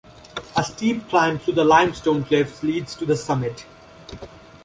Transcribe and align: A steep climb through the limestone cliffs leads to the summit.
A 0.57 0.63
steep 0.63 1.07
climb 1.09 1.37
through 1.37 1.53
the 1.53 1.63
limestone 1.63 2.23
cliffs 2.23 2.63
leads 2.63 2.95
to 2.95 3.05
the 3.05 3.15
summit. 3.15 3.67